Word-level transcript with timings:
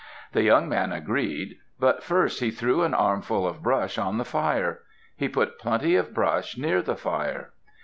The 0.31 0.41
young 0.41 0.67
man 0.67 0.91
agreed. 0.91 1.57
But 1.79 2.01
first 2.01 2.39
he 2.39 2.49
threw 2.49 2.81
an 2.81 2.95
armful 2.95 3.45
of 3.45 3.61
brush 3.61 3.99
on 3.99 4.17
the 4.17 4.25
fire. 4.25 4.79
He 5.15 5.29
put 5.29 5.59
plenty 5.59 5.95
of 5.95 6.11
brush 6.11 6.57
near 6.57 6.81
the 6.81 6.95
fire. 6.95 7.51